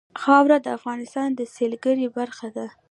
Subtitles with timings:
[0.21, 2.65] خاوره د افغانستان د سیلګرۍ برخه ده.